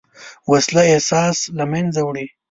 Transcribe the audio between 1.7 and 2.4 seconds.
منځه وړي